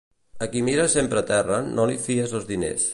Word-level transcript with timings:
A 0.45 0.47
qui 0.53 0.63
mira 0.69 0.87
sempre 0.95 1.21
a 1.23 1.25
terra, 1.33 1.61
no 1.77 1.89
li 1.91 2.03
fies 2.09 2.39
els 2.41 2.53
diners. 2.55 2.89